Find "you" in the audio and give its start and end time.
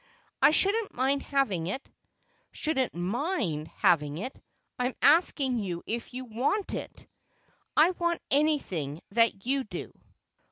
5.59-5.83, 6.15-6.25, 9.45-9.63